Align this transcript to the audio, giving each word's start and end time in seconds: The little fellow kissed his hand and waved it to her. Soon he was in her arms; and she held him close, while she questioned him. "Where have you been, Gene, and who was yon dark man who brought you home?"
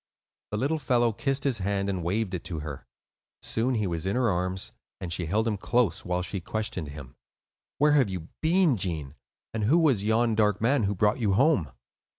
The 0.49 0.57
little 0.57 0.79
fellow 0.79 1.13
kissed 1.13 1.43
his 1.43 1.59
hand 1.59 1.87
and 1.87 2.03
waved 2.03 2.33
it 2.33 2.43
to 2.45 2.61
her. 2.61 2.87
Soon 3.43 3.75
he 3.75 3.85
was 3.85 4.07
in 4.07 4.15
her 4.15 4.31
arms; 4.31 4.71
and 4.99 5.13
she 5.13 5.27
held 5.27 5.47
him 5.47 5.57
close, 5.57 6.03
while 6.03 6.23
she 6.23 6.39
questioned 6.41 6.87
him. 6.89 7.13
"Where 7.77 7.91
have 7.91 8.09
you 8.09 8.29
been, 8.41 8.77
Gene, 8.77 9.13
and 9.53 9.65
who 9.65 9.77
was 9.77 10.03
yon 10.03 10.33
dark 10.33 10.59
man 10.59 10.85
who 10.85 10.95
brought 10.95 11.19
you 11.19 11.33
home?" 11.33 11.69